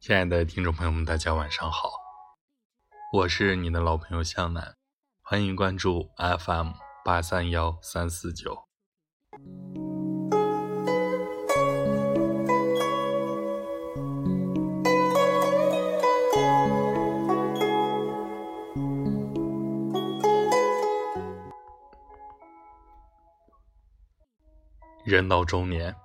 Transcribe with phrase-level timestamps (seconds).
[0.00, 1.97] 亲爱的听众朋友们，大家晚上好，
[3.10, 4.76] 我是你的老朋友向南，
[5.22, 8.54] 欢迎关注 FM 八三幺三四九。
[25.06, 25.96] 人到中年，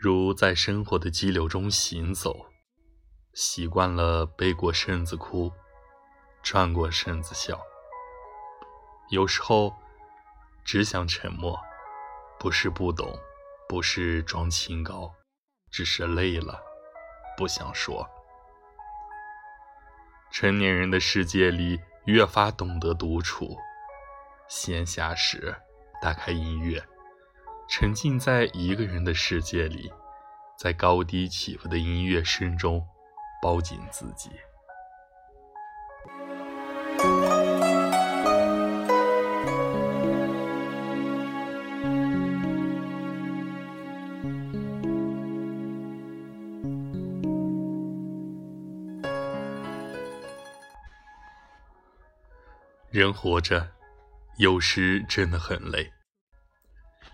[0.00, 2.46] 如在生活的激流中行走。
[3.34, 5.52] 习惯了背过身子哭，
[6.46, 7.60] 转过身子笑。
[9.10, 9.74] 有时候
[10.64, 11.58] 只想沉默，
[12.38, 13.18] 不是不懂，
[13.68, 15.12] 不是装清高，
[15.72, 16.62] 只是累了，
[17.36, 18.08] 不想说。
[20.30, 23.58] 成年人的世界里，越发懂得独处。
[24.46, 25.56] 闲暇时，
[26.00, 26.80] 打开音乐，
[27.68, 29.92] 沉浸在一个人的世界里，
[30.56, 32.86] 在高低起伏的音乐声中。
[33.42, 34.30] 包紧自己。
[52.96, 53.74] 人活着，
[54.38, 55.92] 有时真的很累。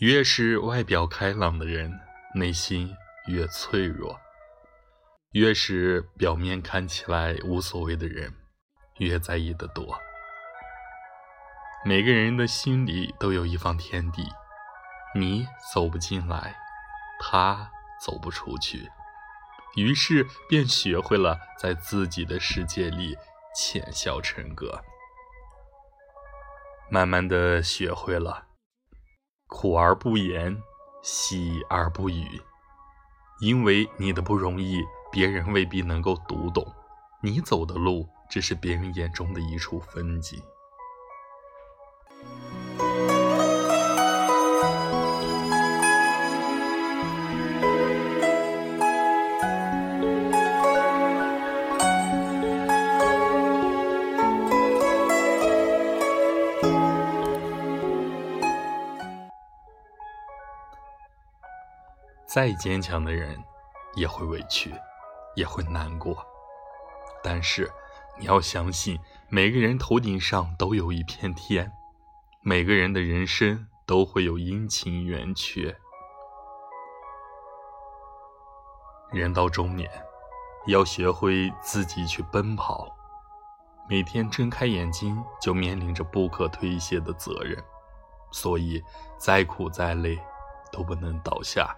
[0.00, 1.98] 越是外表开朗的人，
[2.34, 2.94] 内心
[3.28, 4.20] 越脆弱。
[5.32, 8.30] 越是表面看起来无所谓的人，
[8.98, 9.98] 越在意的多。
[11.86, 14.28] 每个人的心里都有一方天地，
[15.14, 16.54] 你走不进来，
[17.18, 17.70] 他
[18.04, 18.90] 走不出去，
[19.76, 23.16] 于是便学会了在自己的世界里
[23.56, 24.84] 浅笑成歌。
[26.90, 28.46] 慢慢的学会了
[29.46, 30.60] 苦而不言，
[31.02, 32.40] 喜而不语，
[33.40, 34.80] 因为你的不容易。
[35.12, 36.64] 别人未必能够读懂，
[37.20, 40.40] 你走的路只是别人眼中的一处风景。
[62.32, 63.42] 再坚强的人，
[63.94, 64.72] 也会委屈。
[65.36, 66.26] 也会难过，
[67.22, 67.70] 但是
[68.18, 68.98] 你要相信，
[69.28, 71.72] 每个人头顶上都有一片天，
[72.42, 75.74] 每个人的人生都会有阴晴圆缺。
[79.12, 79.88] 人到中年，
[80.66, 82.88] 要学会自己去奔跑，
[83.88, 87.56] 每天睁开眼睛就面临着不可推卸的责任，
[88.32, 88.82] 所以
[89.16, 90.18] 再苦再累
[90.72, 91.74] 都不能倒下。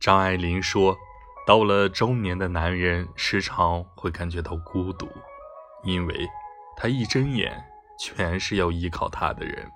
[0.00, 0.96] 张爱玲说。
[1.46, 5.08] 到了中年的男人，时常会感觉到孤独，
[5.84, 6.28] 因为
[6.76, 7.64] 他一睁眼，
[8.00, 9.70] 全是要依靠他的人，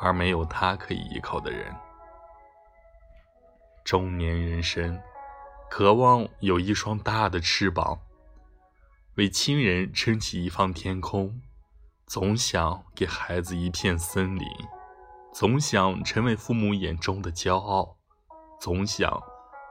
[0.00, 1.72] 而没有他可以依靠的人。
[3.84, 5.00] 中年人生，
[5.70, 8.00] 渴望有一双大的翅膀，
[9.14, 11.40] 为亲人撑起一方天空，
[12.08, 14.48] 总想给孩子一片森林，
[15.32, 17.98] 总想成为父母眼中的骄傲，
[18.62, 19.20] 总想。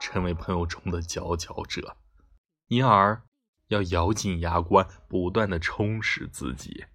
[0.02, 1.96] 成为朋友中的佼佼者，
[2.69, 3.22] 因而
[3.68, 6.85] 要咬紧牙关，不断的充实自己。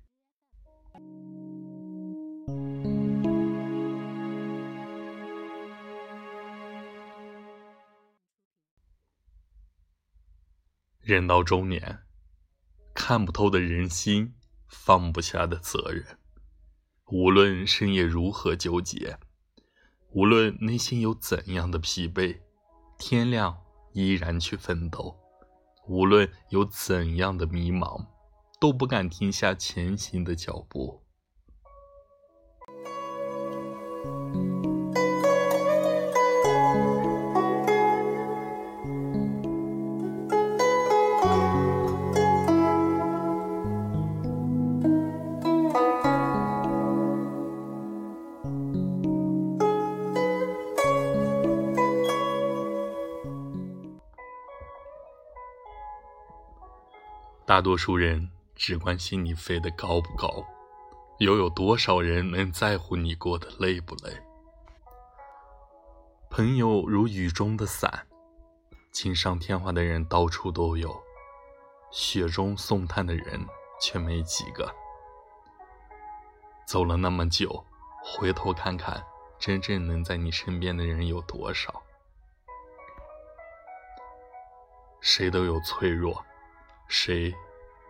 [10.98, 12.00] 人到中年，
[12.92, 14.34] 看不透的人心，
[14.66, 16.18] 放不下的责任，
[17.12, 19.16] 无论深夜如何纠结，
[20.12, 22.38] 无论内心有怎样的疲惫。
[22.98, 23.58] 天亮
[23.92, 25.14] 依然去奋斗，
[25.86, 28.06] 无论有怎样的迷茫，
[28.58, 31.02] 都不敢停下前行的脚步。
[57.56, 60.44] 大多数人只关心你飞得高不高，
[61.20, 64.12] 又有多少人能在乎你过得累不累？
[66.28, 68.06] 朋友如雨中的伞，
[68.92, 71.02] 锦上添花的人到处都有，
[71.90, 73.42] 雪中送炭的人
[73.80, 74.70] 却没几个。
[76.66, 77.64] 走了那么久，
[78.04, 79.02] 回头看看，
[79.38, 81.82] 真正能在你身边的人有多少？
[85.00, 86.22] 谁都有脆弱。
[86.88, 87.34] 谁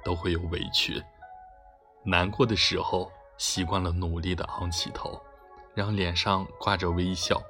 [0.07, 1.03] 都会有委屈，
[2.05, 5.21] 难过的时候，习惯了努力的昂起头，
[5.75, 7.43] 让脸上挂着微笑，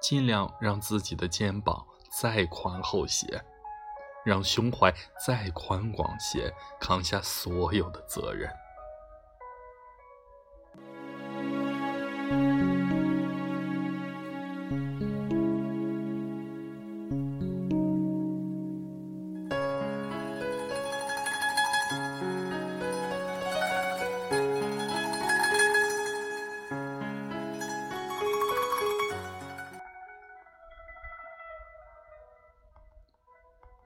[0.00, 3.44] 尽量让自己的肩膀再宽厚些，
[4.24, 4.90] 让胸怀
[5.26, 6.50] 再宽广些，
[6.80, 8.50] 扛下所有的责任。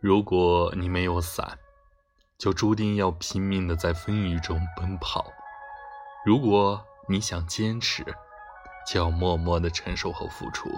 [0.06, 1.58] 如果你没有伞，
[2.36, 5.32] 就注定要拼命的在风雨中奔跑；
[6.26, 8.04] 如果你想坚持，
[8.86, 10.68] 就要默默的承受和付出。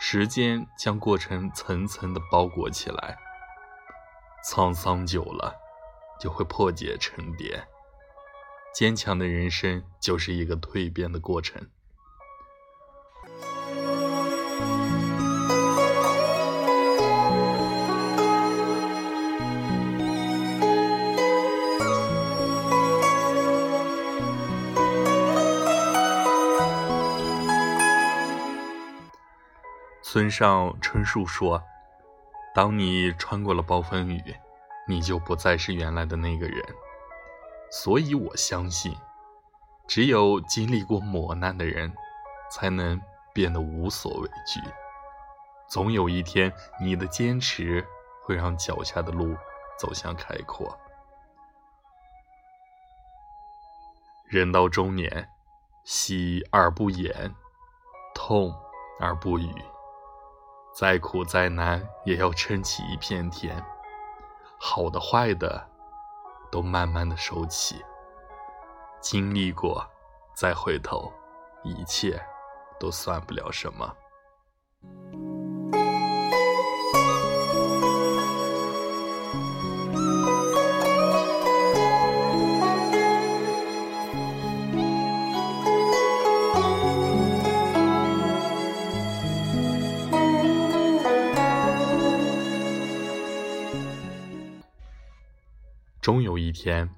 [0.00, 3.18] 时间将过程层层的包裹起来，
[4.48, 5.54] 沧桑久了，
[6.18, 7.68] 就会破茧成蝶。
[8.72, 11.68] 坚强的人生就是一个蜕变的过程。
[30.14, 31.60] 村上春树说
[32.54, 34.22] ：“当你穿过了暴风雨，
[34.86, 36.64] 你就不再是原来的那个人。
[37.68, 38.96] 所以我相信，
[39.88, 41.92] 只有经历过磨难的人，
[42.48, 43.02] 才能
[43.32, 44.60] 变得无所畏惧。
[45.66, 47.84] 总有一天，你的坚持
[48.22, 49.36] 会让脚下的路
[49.76, 50.78] 走向开阔。
[54.26, 55.28] 人到中年，
[55.82, 57.34] 喜而不言，
[58.14, 58.54] 痛
[59.00, 59.52] 而不语。”
[60.74, 63.64] 再苦再难，也要撑起一片天。
[64.58, 65.64] 好的坏的，
[66.50, 67.80] 都慢慢的收起。
[69.00, 69.88] 经历过，
[70.34, 71.12] 再回头，
[71.62, 72.20] 一切
[72.80, 73.94] 都算不了什么。
[96.04, 96.90] 终有一天，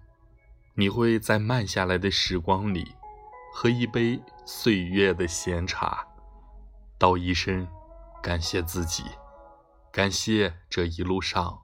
[0.74, 2.92] 你会在慢下来的时光里，
[3.54, 6.04] 喝一杯岁月的闲茶，
[6.98, 7.68] 道一声
[8.20, 9.04] 感谢自己，
[9.92, 11.56] 感谢这一路上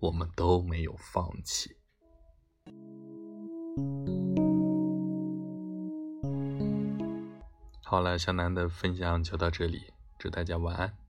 [0.00, 1.78] 我们都没有放弃。
[7.82, 11.01] 好了，小南的分享就到这里，祝大家晚安。